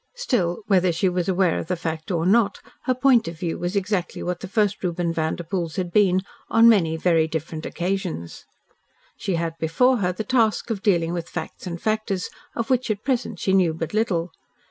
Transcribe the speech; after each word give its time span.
Still, 0.15 0.63
whether 0.65 0.91
she 0.91 1.07
was 1.07 1.29
aware 1.29 1.59
of 1.59 1.67
the 1.67 1.75
fact 1.75 2.09
or 2.09 2.25
not, 2.25 2.59
her 2.85 2.95
point 2.95 3.27
of 3.27 3.37
view 3.37 3.59
was 3.59 3.75
exactly 3.75 4.23
what 4.23 4.39
the 4.39 4.47
first 4.47 4.83
Reuben 4.83 5.13
Vanderpoel's 5.13 5.75
had 5.75 5.91
been 5.91 6.21
on 6.49 6.67
many 6.67 6.97
very 6.97 7.27
different 7.27 7.67
occasions. 7.67 8.43
She 9.15 9.35
had 9.35 9.53
before 9.59 9.97
her 9.97 10.11
the 10.11 10.23
task 10.23 10.71
of 10.71 10.81
dealing 10.81 11.13
with 11.13 11.29
facts 11.29 11.67
and 11.67 11.79
factors 11.79 12.31
of 12.55 12.71
which 12.71 12.89
at 12.89 13.03
present 13.03 13.37
she 13.37 13.53
knew 13.53 13.75
but 13.75 13.93
little. 13.93 14.31